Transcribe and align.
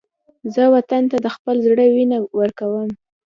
زه 0.53 0.63
وطن 0.75 1.03
ته 1.11 1.17
د 1.25 1.27
خپل 1.35 1.55
زړه 1.67 1.85
وینه 1.95 2.17
ورکوم 2.39 2.89